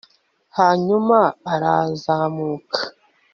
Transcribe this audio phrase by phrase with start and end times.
[0.57, 1.17] hanyuma
[1.53, 2.79] arazamuka